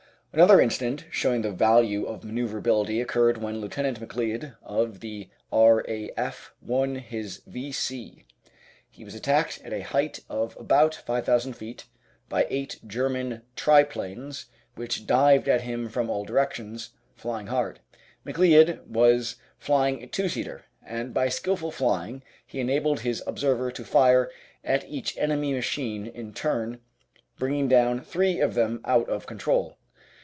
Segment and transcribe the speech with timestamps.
[0.33, 6.53] Another incident showing the value of manoeuvreability occurred when Lieutenant McLeod of the R.A.F.
[6.61, 8.23] won his V.C.
[8.89, 11.85] He was attacked at a height of about 5,000 feet
[12.29, 14.45] by eight Ger man triplanes
[14.75, 17.81] which dived at him from all directions, flying hard.
[18.25, 23.83] McLeod was flying a two seater, and by skilful flying he enabled his observer to
[23.83, 24.31] fire
[24.63, 26.79] at each enemy machine in turn,
[27.37, 29.77] bringing down three of them out of control.